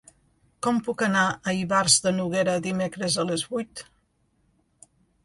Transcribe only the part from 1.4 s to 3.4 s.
Ivars de Noguera dimecres a